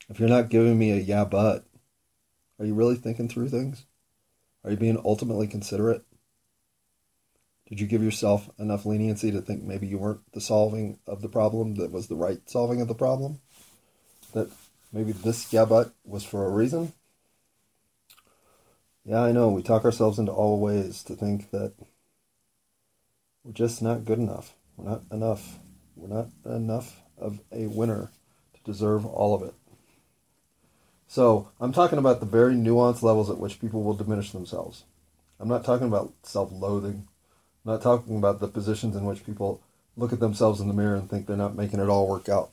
If 0.09 0.19
you're 0.19 0.27
not 0.27 0.49
giving 0.49 0.77
me 0.77 0.91
a 0.91 0.97
yeah 0.97 1.23
but, 1.23 1.65
are 2.59 2.65
you 2.65 2.73
really 2.73 2.95
thinking 2.95 3.29
through 3.29 3.49
things? 3.49 3.85
Are 4.63 4.71
you 4.71 4.77
being 4.77 4.99
ultimately 5.05 5.47
considerate? 5.47 6.03
Did 7.67 7.79
you 7.79 7.85
give 7.85 8.03
yourself 8.03 8.49
enough 8.57 8.85
leniency 8.85 9.31
to 9.31 9.41
think 9.41 9.63
maybe 9.63 9.85
you 9.85 9.99
weren't 9.99 10.31
the 10.33 10.41
solving 10.41 10.97
of 11.05 11.21
the 11.21 11.29
problem 11.29 11.75
that 11.75 11.91
was 11.91 12.07
the 12.07 12.15
right 12.15 12.39
solving 12.49 12.81
of 12.81 12.87
the 12.87 12.95
problem? 12.95 13.39
That 14.33 14.49
maybe 14.91 15.11
this 15.11 15.53
yeah 15.53 15.65
but 15.65 15.93
was 16.03 16.23
for 16.23 16.45
a 16.45 16.49
reason? 16.49 16.93
Yeah, 19.05 19.21
I 19.21 19.31
know. 19.31 19.49
We 19.49 19.61
talk 19.61 19.85
ourselves 19.85 20.17
into 20.17 20.31
all 20.31 20.59
ways 20.59 21.03
to 21.03 21.15
think 21.15 21.51
that 21.51 21.73
we're 23.43 23.53
just 23.53 23.81
not 23.81 24.05
good 24.05 24.19
enough. 24.19 24.55
We're 24.75 24.89
not 24.89 25.03
enough. 25.11 25.59
We're 25.95 26.15
not 26.15 26.29
enough 26.45 27.01
of 27.17 27.39
a 27.51 27.67
winner 27.67 28.11
to 28.55 28.63
deserve 28.63 29.05
all 29.05 29.35
of 29.35 29.43
it. 29.43 29.53
So 31.09 31.49
I'm 31.59 31.73
talking 31.73 31.97
about 31.97 32.19
the 32.19 32.27
very 32.27 32.53
nuanced 32.53 33.01
levels 33.01 33.31
at 33.31 33.39
which 33.39 33.59
people 33.59 33.81
will 33.81 33.95
diminish 33.95 34.29
themselves. 34.29 34.83
I'm 35.39 35.47
not 35.47 35.65
talking 35.65 35.87
about 35.87 36.13
self 36.21 36.51
loathing. 36.51 37.07
I'm 37.65 37.71
not 37.71 37.81
talking 37.81 38.15
about 38.15 38.39
the 38.39 38.47
positions 38.47 38.95
in 38.95 39.05
which 39.05 39.25
people 39.25 39.59
look 39.97 40.13
at 40.13 40.19
themselves 40.19 40.61
in 40.61 40.67
the 40.67 40.73
mirror 40.73 40.95
and 40.95 41.09
think 41.09 41.25
they're 41.25 41.35
not 41.35 41.55
making 41.55 41.79
it 41.79 41.89
all 41.89 42.07
work 42.07 42.29
out. 42.29 42.51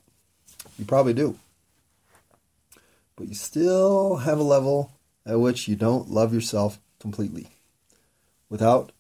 You 0.78 0.86
probably 0.86 1.12
do. 1.12 1.38
But 3.14 3.28
you 3.28 3.34
still 3.34 4.16
have 4.16 4.38
a 4.38 4.42
level 4.42 4.90
at 5.26 5.38
which 5.38 5.68
you 5.68 5.76
don't 5.76 6.08
love 6.08 6.32
yourself 6.32 6.78
completely 6.98 7.48
without 8.48 8.90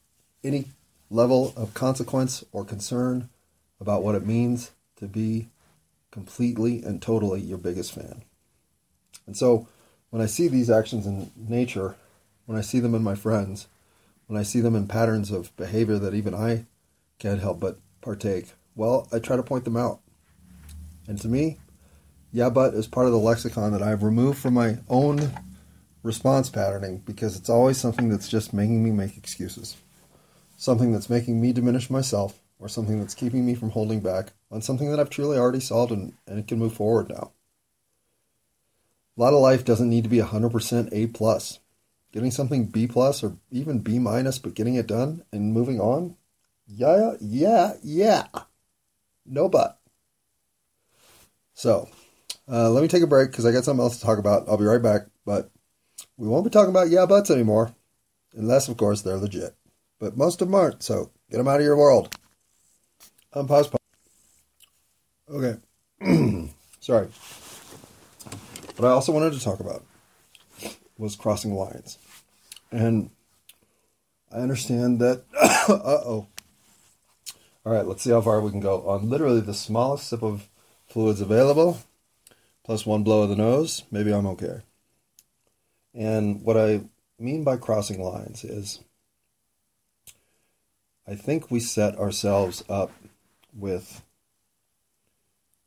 any 0.44 0.66
level 1.08 1.54
of 1.56 1.72
consequence 1.72 2.44
or 2.52 2.62
concern 2.62 3.30
about 3.80 4.02
what 4.02 4.16
it 4.16 4.26
means 4.26 4.72
to 4.96 5.06
be 5.06 5.48
completely 6.10 6.82
and 6.82 7.00
totally 7.00 7.40
your 7.40 7.58
biggest 7.58 7.94
fan. 7.94 8.25
And 9.26 9.36
so 9.36 9.68
when 10.10 10.22
I 10.22 10.26
see 10.26 10.48
these 10.48 10.70
actions 10.70 11.06
in 11.06 11.30
nature, 11.36 11.96
when 12.46 12.56
I 12.56 12.60
see 12.60 12.80
them 12.80 12.94
in 12.94 13.02
my 13.02 13.14
friends, 13.14 13.68
when 14.26 14.38
I 14.38 14.42
see 14.42 14.60
them 14.60 14.76
in 14.76 14.86
patterns 14.86 15.30
of 15.30 15.54
behavior 15.56 15.98
that 15.98 16.14
even 16.14 16.34
I 16.34 16.66
can't 17.18 17.40
help 17.40 17.60
but 17.60 17.78
partake, 18.00 18.52
well, 18.74 19.08
I 19.12 19.18
try 19.18 19.36
to 19.36 19.42
point 19.42 19.64
them 19.64 19.76
out. 19.76 20.00
And 21.08 21.20
to 21.20 21.28
me, 21.28 21.58
yeah, 22.32 22.50
but 22.50 22.74
is 22.74 22.86
part 22.86 23.06
of 23.06 23.12
the 23.12 23.18
lexicon 23.18 23.72
that 23.72 23.82
I've 23.82 24.02
removed 24.02 24.38
from 24.38 24.54
my 24.54 24.78
own 24.88 25.32
response 26.02 26.50
patterning 26.50 26.98
because 26.98 27.36
it's 27.36 27.48
always 27.48 27.78
something 27.78 28.08
that's 28.08 28.28
just 28.28 28.52
making 28.52 28.82
me 28.82 28.90
make 28.90 29.16
excuses. 29.16 29.76
Something 30.56 30.92
that's 30.92 31.10
making 31.10 31.40
me 31.40 31.52
diminish 31.52 31.90
myself 31.90 32.40
or 32.58 32.68
something 32.68 32.98
that's 32.98 33.14
keeping 33.14 33.44
me 33.44 33.54
from 33.54 33.70
holding 33.70 34.00
back 34.00 34.32
on 34.50 34.62
something 34.62 34.90
that 34.90 35.00
I've 35.00 35.10
truly 35.10 35.38
already 35.38 35.60
solved 35.60 35.92
and, 35.92 36.14
and 36.26 36.38
it 36.38 36.48
can 36.48 36.58
move 36.58 36.74
forward 36.74 37.08
now. 37.08 37.32
A 39.16 39.20
lot 39.20 39.32
of 39.32 39.40
life 39.40 39.64
doesn't 39.64 39.88
need 39.88 40.04
to 40.04 40.10
be 40.10 40.18
100% 40.18 40.88
A 40.92 41.06
plus. 41.08 41.60
Getting 42.12 42.30
something 42.30 42.66
B 42.66 42.86
plus 42.86 43.22
or 43.22 43.36
even 43.50 43.80
B 43.80 43.98
minus, 43.98 44.38
but 44.38 44.54
getting 44.54 44.74
it 44.74 44.86
done 44.86 45.22
and 45.32 45.52
moving 45.52 45.80
on, 45.80 46.16
yeah, 46.66 47.14
yeah, 47.20 47.74
yeah. 47.82 48.26
No 49.24 49.48
but. 49.48 49.78
So, 51.54 51.88
uh, 52.50 52.70
let 52.70 52.82
me 52.82 52.88
take 52.88 53.02
a 53.02 53.06
break 53.06 53.30
because 53.30 53.46
I 53.46 53.52
got 53.52 53.64
something 53.64 53.82
else 53.82 53.98
to 53.98 54.04
talk 54.04 54.18
about. 54.18 54.48
I'll 54.48 54.58
be 54.58 54.64
right 54.64 54.82
back, 54.82 55.02
but 55.24 55.50
we 56.16 56.28
won't 56.28 56.44
be 56.44 56.50
talking 56.50 56.70
about 56.70 56.90
yeah 56.90 57.06
buts 57.06 57.30
anymore, 57.30 57.74
unless 58.34 58.68
of 58.68 58.76
course 58.76 59.02
they're 59.02 59.16
legit. 59.16 59.54
But 59.98 60.16
most 60.16 60.42
of 60.42 60.48
them 60.48 60.54
aren't, 60.54 60.82
so 60.82 61.10
get 61.30 61.38
them 61.38 61.48
out 61.48 61.60
of 61.60 61.64
your 61.64 61.76
world. 61.76 62.14
Unpause. 63.34 63.70
Pause. 63.70 63.78
Okay. 65.30 66.50
Sorry. 66.80 67.08
What 68.76 68.88
I 68.88 68.92
also 68.92 69.12
wanted 69.12 69.32
to 69.32 69.40
talk 69.40 69.60
about 69.60 69.84
was 70.98 71.16
crossing 71.16 71.54
lines. 71.54 71.98
And 72.70 73.10
I 74.30 74.36
understand 74.36 75.00
that. 75.00 75.24
uh 75.40 75.72
oh. 75.72 76.26
All 77.64 77.72
right, 77.72 77.86
let's 77.86 78.02
see 78.02 78.10
how 78.10 78.20
far 78.20 78.40
we 78.40 78.50
can 78.50 78.60
go 78.60 78.86
on 78.86 79.08
literally 79.08 79.40
the 79.40 79.54
smallest 79.54 80.08
sip 80.08 80.22
of 80.22 80.48
fluids 80.86 81.20
available, 81.20 81.78
plus 82.64 82.86
one 82.86 83.02
blow 83.02 83.22
of 83.22 83.28
the 83.28 83.36
nose. 83.36 83.82
Maybe 83.90 84.12
I'm 84.12 84.26
okay. 84.26 84.60
And 85.94 86.42
what 86.42 86.56
I 86.56 86.82
mean 87.18 87.42
by 87.42 87.56
crossing 87.56 88.00
lines 88.00 88.44
is 88.44 88.80
I 91.08 91.14
think 91.14 91.50
we 91.50 91.60
set 91.60 91.98
ourselves 91.98 92.62
up 92.68 92.92
with 93.54 94.02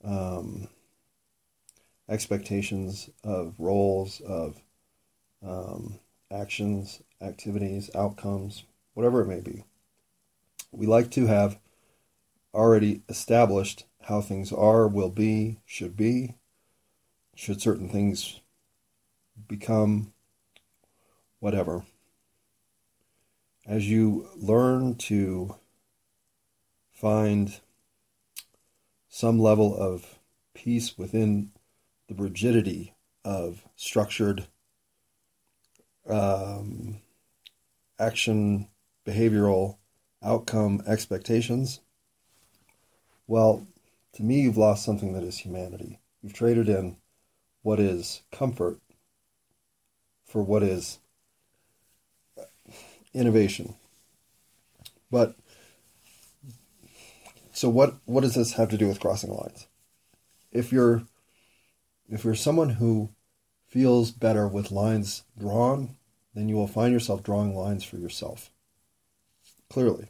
um, 0.03 0.67
expectations 2.09 3.09
of 3.23 3.53
roles, 3.59 4.19
of 4.21 4.61
um, 5.45 5.99
actions, 6.31 7.01
activities, 7.21 7.89
outcomes, 7.95 8.63
whatever 8.93 9.21
it 9.21 9.27
may 9.27 9.41
be. 9.41 9.63
We 10.71 10.87
like 10.87 11.11
to 11.11 11.27
have 11.27 11.59
already 12.53 13.03
established 13.07 13.85
how 14.03 14.21
things 14.21 14.51
are, 14.51 14.87
will 14.87 15.09
be, 15.09 15.59
should 15.65 15.95
be, 15.95 16.35
should 17.35 17.61
certain 17.61 17.89
things 17.89 18.39
become, 19.47 20.13
whatever. 21.39 21.85
As 23.67 23.89
you 23.89 24.29
learn 24.35 24.95
to 24.95 25.55
find 26.91 27.59
some 29.07 29.39
level 29.39 29.75
of 29.75 30.19
peace 30.53 30.97
within 30.97 31.51
the 32.09 32.15
rigidity 32.15 32.95
of 33.23 33.63
structured 33.75 34.47
um, 36.09 36.97
action, 37.99 38.67
behavioral 39.05 39.77
outcome 40.23 40.81
expectations, 40.87 41.79
well, 43.27 43.67
to 44.13 44.23
me, 44.23 44.41
you've 44.41 44.57
lost 44.57 44.83
something 44.83 45.13
that 45.13 45.23
is 45.23 45.37
humanity. 45.37 45.99
You've 46.21 46.33
traded 46.33 46.67
in 46.67 46.97
what 47.61 47.79
is 47.79 48.23
comfort 48.31 48.79
for 50.25 50.41
what 50.41 50.63
is 50.63 50.97
innovation. 53.13 53.75
But 55.11 55.35
so 57.51 57.69
what 57.69 57.95
what 58.05 58.21
does 58.21 58.35
this 58.35 58.53
have 58.53 58.69
to 58.69 58.77
do 58.77 58.87
with 58.87 58.99
crossing 58.99 59.31
lines? 59.31 59.67
If 60.51 60.71
you're 60.71 61.03
if 62.09 62.23
you're 62.23 62.35
someone 62.35 62.69
who 62.71 63.09
feels 63.67 64.11
better 64.11 64.47
with 64.47 64.71
lines 64.71 65.23
drawn, 65.37 65.95
then 66.33 66.49
you 66.49 66.55
will 66.55 66.67
find 66.67 66.91
yourself 66.91 67.23
drawing 67.23 67.55
lines 67.55 67.83
for 67.83 67.97
yourself. 67.97 68.51
Clearly. 69.69 70.09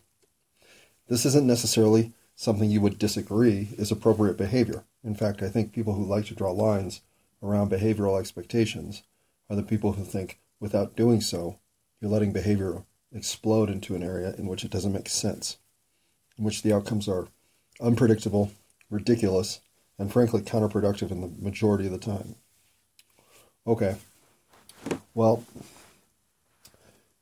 This 1.07 1.25
isn't 1.25 1.47
necessarily 1.47 2.13
something 2.35 2.69
you 2.69 2.81
would 2.81 2.97
disagree 2.97 3.69
is 3.77 3.91
appropriate 3.91 4.37
behavior. 4.37 4.85
In 5.03 5.15
fact, 5.15 5.41
I 5.41 5.49
think 5.49 5.73
people 5.73 5.93
who 5.93 6.05
like 6.05 6.25
to 6.27 6.35
draw 6.35 6.51
lines 6.51 7.01
around 7.43 7.71
behavioral 7.71 8.19
expectations 8.19 9.03
are 9.49 9.55
the 9.55 9.63
people 9.63 9.93
who 9.93 10.03
think 10.03 10.39
without 10.59 10.95
doing 10.95 11.19
so, 11.19 11.59
you're 11.99 12.11
letting 12.11 12.31
behavior 12.31 12.83
explode 13.11 13.69
into 13.69 13.95
an 13.95 14.03
area 14.03 14.33
in 14.37 14.47
which 14.47 14.63
it 14.63 14.71
doesn't 14.71 14.93
make 14.93 15.09
sense, 15.09 15.57
in 16.37 16.43
which 16.43 16.61
the 16.61 16.73
outcomes 16.73 17.07
are 17.07 17.27
unpredictable, 17.81 18.51
ridiculous, 18.89 19.61
and 19.99 20.11
frankly 20.11 20.41
counterproductive 20.41 21.11
in 21.11 21.21
the 21.21 21.31
majority 21.39 21.85
of 21.85 21.91
the 21.91 21.99
time. 21.99 22.35
Okay. 23.67 23.97
Well, 25.13 25.43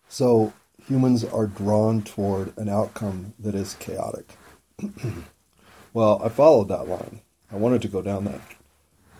so 0.07 0.53
humans 0.87 1.25
are 1.25 1.47
drawn 1.47 2.03
toward 2.03 2.55
an 2.57 2.69
outcome 2.69 3.33
that 3.39 3.55
is 3.55 3.73
chaotic. 3.73 4.37
well, 5.93 6.21
I 6.23 6.29
followed 6.29 6.69
that 6.69 6.87
line. 6.87 7.21
I 7.51 7.55
wanted 7.55 7.81
to 7.81 7.87
go 7.87 8.03
down 8.03 8.25
that 8.25 8.41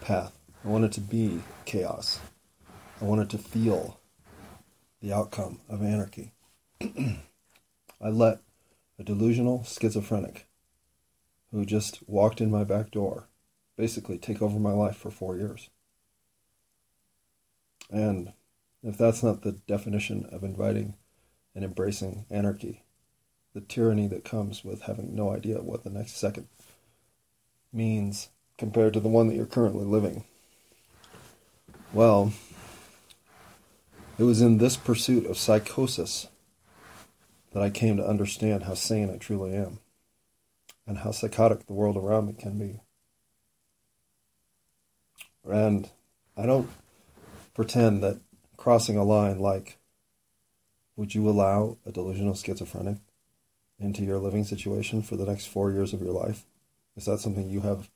path. 0.02 0.38
I 0.64 0.68
wanted 0.68 0.92
to 0.94 1.02
be 1.02 1.42
chaos. 1.66 2.20
I 3.02 3.06
wanted 3.06 3.30
to 3.32 3.38
feel 3.38 4.00
the 5.02 5.14
outcome 5.14 5.60
of 5.68 5.82
anarchy. 5.82 6.34
I 6.82 8.10
let 8.10 8.40
a 9.00 9.04
delusional 9.04 9.64
schizophrenic 9.64 10.48
who 11.52 11.66
just 11.66 12.08
walked 12.08 12.42
in 12.42 12.52
my 12.52 12.64
back 12.64 12.92
door 12.92 13.27
basically 13.78 14.18
take 14.18 14.42
over 14.42 14.60
my 14.60 14.74
life 14.74 14.98
for 14.98 15.12
four 15.12 15.38
years. 15.38 15.70
And 17.90 18.34
if 18.84 18.98
that's 18.98 19.24
not 19.24 19.44
the 19.44 19.54
definition 19.54 20.28
of 20.32 20.44
inviting 20.44 20.96
and 21.56 21.64
embracing 21.64 22.26
anarchy, 22.30 22.84
the 23.54 23.62
tyranny 23.62 24.08
that 24.08 24.26
comes 24.26 24.66
with 24.66 24.82
having 24.82 25.16
no 25.16 25.32
idea 25.32 25.62
what 25.62 25.84
the 25.84 25.90
next 25.90 26.18
second 26.18 26.48
means 27.72 28.30
compared 28.58 28.94
to 28.94 29.00
the 29.00 29.08
one 29.08 29.28
that 29.28 29.36
you're 29.36 29.46
currently 29.46 29.86
living. 29.86 30.26
Well, 31.94 32.34
it 34.20 34.24
was 34.24 34.42
in 34.42 34.58
this 34.58 34.76
pursuit 34.76 35.26
of 35.26 35.38
psychosis 35.38 36.28
that 37.54 37.64
I 37.64 37.70
came 37.70 37.98
to 37.98 38.08
understand 38.08 38.64
how 38.64 38.74
sane 38.74 39.10
I 39.10 39.18
truly 39.18 39.56
am 39.56 39.80
and 40.86 41.00
how 41.00 41.12
psychotic 41.12 41.66
the 41.66 41.74
world 41.74 41.98
around 41.98 42.28
me 42.28 42.34
can 42.34 42.58
be. 42.58 42.82
And 45.50 45.90
I 46.36 46.46
don't 46.46 46.70
pretend 47.54 48.04
that 48.04 48.20
crossing 48.58 48.98
a 48.98 49.04
line 49.04 49.40
like, 49.40 49.78
would 50.96 51.16
you 51.16 51.30
allow 51.30 51.78
a 51.86 51.92
delusional 51.92 52.36
schizophrenic 52.36 52.98
into 53.80 54.04
your 54.04 54.18
living 54.18 54.44
situation 54.44 55.02
for 55.02 55.16
the 55.16 55.26
next 55.26 55.46
four 55.46 55.72
years 55.72 55.94
of 55.94 56.02
your 56.02 56.12
life? 56.12 56.46
Is 56.96 57.06
that 57.06 57.20
something 57.20 57.50
you 57.50 57.62
have 57.62 57.90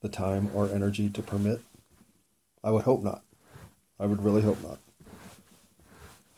the 0.00 0.08
time 0.08 0.50
or 0.54 0.68
energy 0.68 1.10
to 1.10 1.22
permit? 1.22 1.60
I 2.64 2.70
would 2.70 2.84
hope 2.84 3.02
not. 3.02 3.22
I 4.00 4.06
would 4.06 4.24
really 4.24 4.42
hope 4.42 4.62
not. 4.62 4.78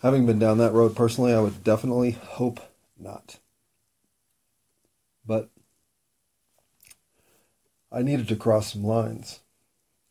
Having 0.02 0.26
been 0.26 0.38
down 0.38 0.58
that 0.58 0.72
road 0.72 0.96
personally, 0.96 1.32
I 1.32 1.40
would 1.40 1.62
definitely 1.62 2.12
hope 2.12 2.60
not. 2.98 3.38
But 5.26 5.50
I 7.92 8.02
needed 8.02 8.28
to 8.28 8.36
cross 8.36 8.72
some 8.72 8.84
lines. 8.84 9.40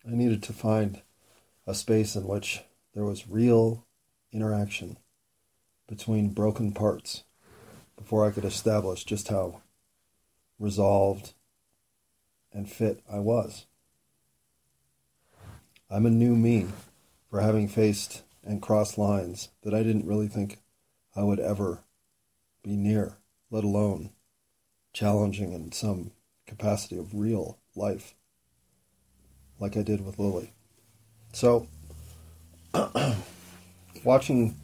I 0.08 0.16
needed 0.16 0.44
to 0.44 0.54
find 0.54 1.02
a 1.68 1.74
space 1.74 2.16
in 2.16 2.28
which 2.28 2.64
there 2.94 3.04
was 3.04 3.28
real 3.28 3.86
interaction 4.32 4.98
between 5.88 6.34
broken 6.34 6.72
parts 6.72 7.24
before 7.98 8.26
I 8.26 8.32
could 8.32 8.46
establish 8.46 9.04
just 9.04 9.28
how 9.28 9.62
resolved 10.58 11.34
and 12.54 12.70
fit 12.70 13.02
I 13.12 13.20
was. 13.20 13.66
I'm 15.90 16.06
a 16.06 16.12
new 16.12 16.36
me 16.36 16.68
for 17.30 17.42
having 17.42 17.68
faced 17.68 18.24
and 18.44 18.62
crossed 18.62 18.98
lines 18.98 19.50
that 19.64 19.74
I 19.74 19.84
didn't 19.84 20.08
really 20.08 20.28
think 20.28 20.60
I 21.16 21.24
would 21.24 21.40
ever 21.40 21.84
be 22.64 22.76
near, 22.76 23.18
let 23.52 23.64
alone 23.64 24.12
challenging 24.94 25.54
in 25.54 25.72
some 25.72 26.12
capacity 26.46 26.98
of 26.98 27.16
real 27.16 27.60
life, 27.76 28.16
like 29.60 29.78
I 29.78 29.82
did 29.82 30.06
with 30.06 30.20
Lily. 30.20 30.54
So, 31.34 31.68
watching 34.04 34.56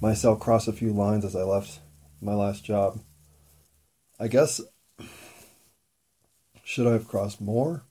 myself 0.00 0.40
cross 0.40 0.68
a 0.68 0.72
few 0.72 0.92
lines 0.92 1.24
as 1.24 1.36
I 1.36 1.42
left 1.42 1.80
my 2.20 2.34
last 2.34 2.64
job. 2.64 3.00
I 4.18 4.28
guess 4.28 4.60
should 6.64 6.86
I 6.86 6.92
have 6.92 7.08
crossed 7.08 7.40
more? 7.40 7.82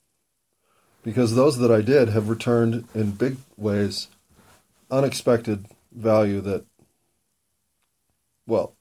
Because 1.04 1.36
those 1.36 1.58
that 1.58 1.72
I 1.72 1.82
did 1.82 2.10
have 2.10 2.30
returned 2.30 2.88
in 2.94 3.12
big 3.12 3.38
ways 3.58 4.08
unexpected 4.92 5.66
value 5.92 6.42
that 6.42 6.66
well 8.48 8.76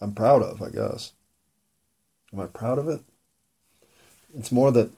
I'm 0.00 0.12
proud 0.14 0.42
of, 0.42 0.62
I 0.62 0.70
guess. 0.70 1.12
Am 2.32 2.40
I 2.40 2.46
proud 2.46 2.78
of 2.78 2.88
it? 2.88 3.00
It's 4.36 4.52
more 4.52 4.70
that 4.72 4.90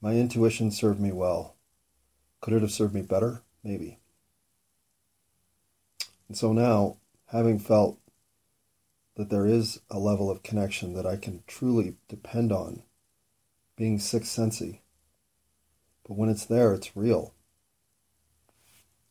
my 0.00 0.14
intuition 0.14 0.70
served 0.70 1.00
me 1.00 1.12
well. 1.12 1.56
Could 2.40 2.54
it 2.54 2.62
have 2.62 2.70
served 2.70 2.94
me 2.94 3.02
better? 3.02 3.42
Maybe. 3.64 3.98
And 6.28 6.36
so 6.36 6.52
now, 6.52 6.96
having 7.26 7.58
felt 7.58 7.98
that 9.16 9.30
there 9.30 9.46
is 9.46 9.80
a 9.90 9.98
level 9.98 10.30
of 10.30 10.42
connection 10.42 10.94
that 10.94 11.06
I 11.06 11.16
can 11.16 11.42
truly 11.46 11.96
depend 12.08 12.52
on, 12.52 12.82
being 13.76 13.98
sixth 13.98 14.36
sensey, 14.36 14.80
but 16.06 16.16
when 16.16 16.28
it's 16.28 16.46
there, 16.46 16.72
it's 16.72 16.96
real. 16.96 17.34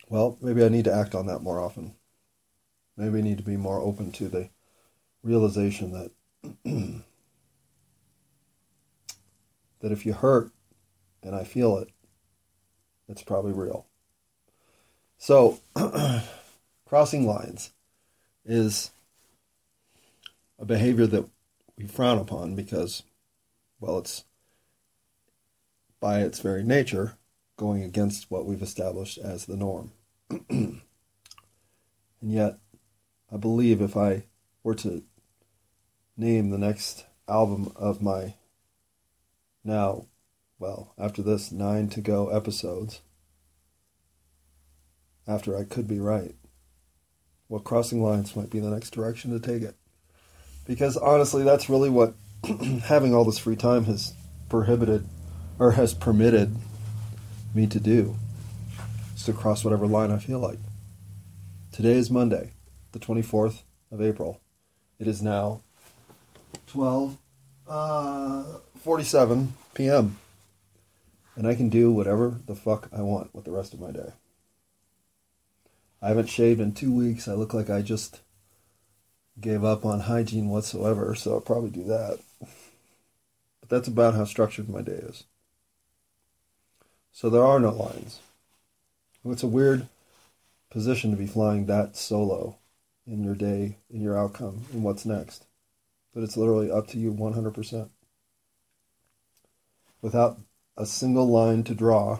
Well, 0.07 0.37
maybe 0.41 0.63
I 0.63 0.69
need 0.69 0.85
to 0.85 0.93
act 0.93 1.15
on 1.15 1.25
that 1.27 1.41
more 1.41 1.59
often. 1.59 1.95
Maybe 2.95 3.19
I 3.19 3.21
need 3.21 3.37
to 3.37 3.43
be 3.43 3.57
more 3.57 3.81
open 3.81 4.11
to 4.13 4.29
the 4.29 4.49
realization 5.23 5.91
that 5.91 6.11
that 9.81 9.91
if 9.91 10.05
you 10.05 10.13
hurt 10.13 10.51
and 11.25 11.35
I 11.35 11.43
feel 11.43 11.77
it, 11.79 11.89
it's 13.09 13.23
probably 13.23 13.51
real. 13.51 13.87
So 15.17 15.59
crossing 16.85 17.25
lines 17.25 17.71
is 18.45 18.91
a 20.59 20.65
behavior 20.65 21.07
that 21.07 21.25
we 21.77 21.87
frown 21.87 22.19
upon 22.19 22.55
because, 22.55 23.03
well, 23.79 23.97
it's 23.97 24.23
by 25.99 26.21
its 26.21 26.39
very 26.39 26.63
nature 26.63 27.17
going 27.57 27.83
against 27.83 28.29
what 28.29 28.45
we've 28.45 28.61
established 28.61 29.17
as 29.17 29.45
the 29.45 29.57
norm. 29.57 29.91
and 30.49 30.81
yet, 32.21 32.59
I 33.31 33.37
believe 33.37 33.81
if 33.81 33.97
I 33.97 34.25
were 34.63 34.75
to 34.75 35.03
name 36.17 36.49
the 36.49 36.57
next 36.57 37.05
album 37.27 37.71
of 37.75 38.01
my 38.01 38.35
now, 39.63 40.05
well, 40.59 40.93
after 40.97 41.21
this 41.21 41.51
nine 41.51 41.89
to 41.89 42.01
go 42.01 42.29
episodes, 42.29 43.01
after 45.27 45.57
I 45.57 45.63
could 45.63 45.87
be 45.87 45.99
right, 45.99 46.35
what 47.47 47.63
crossing 47.63 48.01
lines 48.01 48.35
might 48.35 48.49
be 48.49 48.59
the 48.59 48.69
next 48.69 48.91
direction 48.91 49.31
to 49.31 49.39
take 49.39 49.61
it. 49.61 49.75
Because 50.65 50.97
honestly, 50.97 51.43
that's 51.43 51.69
really 51.69 51.89
what 51.89 52.15
having 52.83 53.13
all 53.13 53.25
this 53.25 53.39
free 53.39 53.55
time 53.55 53.85
has 53.85 54.13
prohibited 54.49 55.07
or 55.59 55.71
has 55.71 55.93
permitted 55.93 56.55
me 57.53 57.67
to 57.67 57.79
do 57.79 58.15
is 59.15 59.23
to 59.23 59.33
cross 59.33 59.63
whatever 59.63 59.87
line 59.87 60.11
I 60.11 60.17
feel 60.17 60.39
like. 60.39 60.59
Today 61.71 61.93
is 61.93 62.09
Monday, 62.09 62.51
the 62.91 62.99
24th 62.99 63.61
of 63.91 64.01
April. 64.01 64.41
It 64.99 65.07
is 65.07 65.21
now 65.21 65.61
12 66.67 67.17
uh, 67.67 68.43
47 68.79 69.53
p.m. 69.73 70.17
And 71.35 71.47
I 71.47 71.55
can 71.55 71.69
do 71.69 71.91
whatever 71.91 72.39
the 72.45 72.55
fuck 72.55 72.89
I 72.95 73.01
want 73.01 73.35
with 73.35 73.45
the 73.45 73.51
rest 73.51 73.73
of 73.73 73.79
my 73.81 73.91
day. 73.91 74.13
I 76.01 76.09
haven't 76.09 76.29
shaved 76.29 76.61
in 76.61 76.73
two 76.73 76.93
weeks. 76.93 77.27
I 77.27 77.33
look 77.33 77.53
like 77.53 77.69
I 77.69 77.81
just 77.81 78.21
gave 79.39 79.63
up 79.63 79.85
on 79.85 80.01
hygiene 80.01 80.49
whatsoever, 80.49 81.13
so 81.15 81.33
I'll 81.33 81.41
probably 81.41 81.71
do 81.71 81.83
that. 81.85 82.19
But 82.39 83.69
that's 83.69 83.87
about 83.87 84.13
how 84.13 84.25
structured 84.25 84.69
my 84.69 84.81
day 84.81 84.93
is. 84.93 85.23
So 87.11 87.29
there 87.29 87.43
are 87.43 87.59
no 87.59 87.71
lines. 87.71 88.19
It's 89.25 89.43
a 89.43 89.47
weird 89.47 89.87
position 90.69 91.11
to 91.11 91.17
be 91.17 91.25
flying 91.25 91.65
that 91.65 91.95
solo 91.95 92.57
in 93.07 93.23
your 93.23 93.35
day, 93.35 93.77
in 93.89 94.01
your 94.01 94.17
outcome, 94.17 94.65
and 94.71 94.83
what's 94.83 95.05
next. 95.05 95.45
But 96.13 96.23
it's 96.23 96.37
literally 96.37 96.69
up 96.69 96.87
to 96.89 96.99
you 96.99 97.11
100%. 97.11 97.89
Without 100.01 100.39
a 100.77 100.85
single 100.85 101.27
line 101.27 101.63
to 101.63 101.73
draw, 101.73 102.19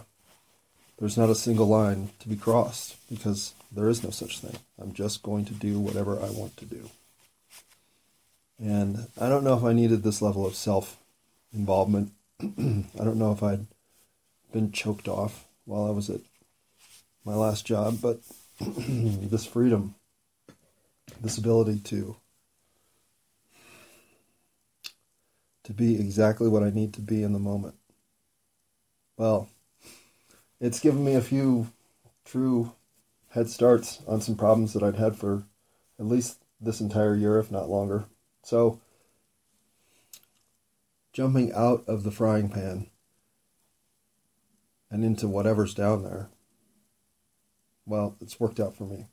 there's 1.00 1.18
not 1.18 1.30
a 1.30 1.36
single 1.36 1.68
line 1.68 2.10
to 2.20 2.30
be 2.30 2.36
crossed 2.36 2.96
because 3.10 3.54
there 3.72 3.90
is 3.90 4.04
no 4.04 4.10
such 4.10 4.40
thing. 4.40 4.58
I'm 4.80 4.94
just 4.94 5.24
going 5.24 5.46
to 5.46 5.54
do 5.54 5.80
whatever 5.80 6.20
I 6.20 6.30
want 6.30 6.56
to 6.58 6.66
do. 6.66 6.90
And 8.58 9.08
I 9.20 9.28
don't 9.28 9.44
know 9.44 9.58
if 9.58 9.64
I 9.64 9.74
needed 9.74 10.04
this 10.04 10.22
level 10.22 10.46
of 10.46 10.56
self 10.56 10.98
involvement. 11.54 12.12
I 12.42 13.04
don't 13.04 13.18
know 13.18 13.34
if 13.34 13.44
I'd 13.44 13.68
been 14.54 14.72
choked 14.72 15.10
off 15.10 15.46
while 15.66 15.86
I 15.86 15.90
was 15.90 16.10
at 16.10 16.22
my 17.26 17.34
last 17.34 17.66
job, 17.66 18.00
but 18.02 18.20
this 18.60 19.46
freedom, 19.46 19.96
this 21.22 21.38
ability 21.38 21.80
to 21.80 22.16
to 25.64 25.74
be 25.74 26.00
exactly 26.00 26.48
what 26.48 26.64
I 26.64 26.70
need 26.70 26.94
to 26.94 27.02
be 27.02 27.24
in 27.24 27.34
the 27.34 27.40
moment. 27.40 27.74
Well, 29.18 29.48
it's 30.60 30.80
given 30.80 31.06
me 31.06 31.16
a 31.16 31.22
few 31.22 31.72
true 32.26 32.74
head 33.30 33.50
starts 33.50 34.02
on 34.08 34.22
some 34.22 34.36
problems 34.36 34.74
that 34.74 34.84
I'd 34.84 34.98
had 34.98 35.16
for 35.16 35.44
at 36.00 36.06
least 36.06 36.40
this 36.60 36.82
entire 36.82 37.16
year, 37.16 37.40
if 37.40 37.52
not 37.52 37.70
longer. 37.70 38.06
So, 38.44 38.82
jumping 41.14 41.54
out 41.54 41.84
of 41.88 42.04
the 42.04 42.12
frying 42.12 42.50
pan 42.50 42.88
and 44.92 45.06
into 45.06 45.28
whatever's 45.28 45.74
down 45.74 46.04
there, 46.04 46.30
well, 47.86 48.18
it's 48.20 48.40
worked 48.40 48.60
out 48.60 48.76
for 48.76 48.84
me. 48.84 49.06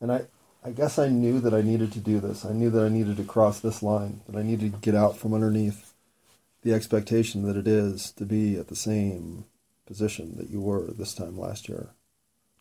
And 0.00 0.12
I, 0.12 0.26
I 0.64 0.70
guess 0.70 0.98
I 0.98 1.08
knew 1.08 1.40
that 1.40 1.54
I 1.54 1.62
needed 1.62 1.92
to 1.92 2.00
do 2.00 2.20
this. 2.20 2.44
I 2.44 2.52
knew 2.52 2.70
that 2.70 2.84
I 2.84 2.88
needed 2.88 3.16
to 3.16 3.24
cross 3.24 3.58
this 3.58 3.82
line, 3.82 4.20
that 4.28 4.38
I 4.38 4.42
needed 4.42 4.72
to 4.74 4.78
get 4.78 4.94
out 4.94 5.16
from 5.16 5.34
underneath 5.34 5.87
the 6.68 6.74
expectation 6.74 7.44
that 7.44 7.56
it 7.56 7.66
is 7.66 8.10
to 8.12 8.26
be 8.26 8.58
at 8.58 8.68
the 8.68 8.76
same 8.76 9.46
position 9.86 10.36
that 10.36 10.50
you 10.50 10.60
were 10.60 10.92
this 10.92 11.14
time 11.14 11.38
last 11.38 11.66
year, 11.66 11.88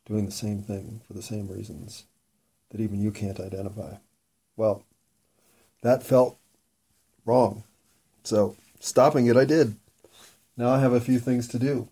doing 0.06 0.26
the 0.26 0.32
same 0.32 0.62
thing 0.62 1.02
for 1.06 1.14
the 1.14 1.22
same 1.22 1.50
reasons 1.50 2.06
that 2.70 2.80
even 2.80 3.02
you 3.02 3.12
can't 3.12 3.40
identify. 3.40 3.96
Well, 4.56 4.84
that 5.82 6.04
felt 6.04 6.38
wrong. 7.26 7.66
So, 8.24 8.56
stopping 8.80 9.26
it, 9.26 9.36
I 9.36 9.44
did. 9.44 9.76
Now 10.56 10.70
I 10.70 10.80
have 10.80 10.94
a 10.94 11.02
few 11.02 11.20
things 11.20 11.46
to 11.50 11.60
do. 11.60 11.90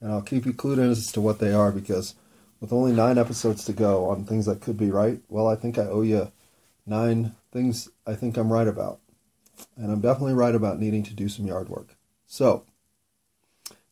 And 0.00 0.10
I'll 0.10 0.22
keep 0.22 0.44
you 0.44 0.52
clued 0.52 0.78
in 0.78 0.90
as 0.90 1.12
to 1.12 1.20
what 1.20 1.38
they 1.38 1.52
are 1.52 1.70
because 1.70 2.16
with 2.60 2.72
only 2.72 2.90
nine 2.90 3.18
episodes 3.18 3.64
to 3.66 3.72
go 3.72 4.06
on 4.06 4.24
things 4.24 4.46
that 4.46 4.62
could 4.62 4.76
be 4.76 4.90
right, 4.90 5.20
well, 5.28 5.46
I 5.46 5.54
think 5.54 5.78
I 5.78 5.82
owe 5.82 6.02
you 6.02 6.32
nine 6.86 7.36
things 7.52 7.88
I 8.04 8.14
think 8.14 8.36
I'm 8.36 8.52
right 8.52 8.66
about. 8.66 8.98
And 9.76 9.90
I'm 9.90 10.00
definitely 10.00 10.34
right 10.34 10.54
about 10.54 10.78
needing 10.78 11.02
to 11.04 11.14
do 11.14 11.28
some 11.28 11.46
yard 11.46 11.68
work. 11.68 11.96
So, 12.26 12.64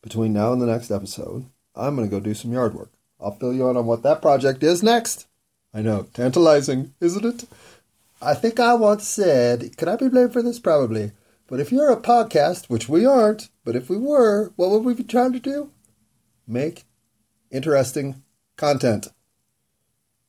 between 0.01 0.33
now 0.33 0.53
and 0.53 0.61
the 0.61 0.65
next 0.65 0.91
episode, 0.91 1.45
I'm 1.75 1.95
going 1.95 2.09
to 2.09 2.15
go 2.15 2.19
do 2.19 2.33
some 2.33 2.53
yard 2.53 2.73
work. 2.73 2.91
I'll 3.19 3.35
fill 3.35 3.53
you 3.53 3.69
in 3.69 3.77
on 3.77 3.85
what 3.85 4.03
that 4.03 4.21
project 4.21 4.63
is 4.63 4.81
next. 4.81 5.27
I 5.73 5.81
know, 5.81 6.07
tantalizing, 6.13 6.93
isn't 6.99 7.25
it? 7.25 7.47
I 8.21 8.33
think 8.33 8.59
I 8.59 8.73
once 8.73 9.07
said, 9.07 9.77
could 9.77 9.87
I 9.87 9.95
be 9.95 10.09
blamed 10.09 10.33
for 10.33 10.41
this? 10.41 10.59
Probably. 10.59 11.11
But 11.47 11.59
if 11.59 11.71
you're 11.71 11.91
a 11.91 11.97
podcast, 11.97 12.69
which 12.69 12.87
we 12.87 13.05
aren't, 13.05 13.49
but 13.63 13.75
if 13.75 13.89
we 13.89 13.97
were, 13.97 14.51
what 14.55 14.69
would 14.69 14.83
we 14.83 14.93
be 14.93 15.03
trying 15.03 15.33
to 15.33 15.39
do? 15.39 15.71
Make 16.47 16.83
interesting 17.51 18.23
content. 18.55 19.07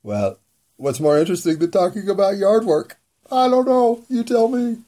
Well, 0.03 0.39
what's 0.77 1.01
more 1.01 1.19
interesting 1.19 1.59
than 1.59 1.71
talking 1.71 2.09
about 2.09 2.37
yard 2.39 2.65
work? 2.65 2.99
I 3.31 3.49
don't 3.49 3.67
know. 3.67 4.05
You 4.09 4.25
tell 4.25 4.49
me. 4.49 4.79